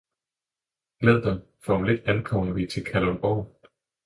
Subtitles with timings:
[0.99, 3.61] Glæd dig for om lidt ankommer vi til Kalundborg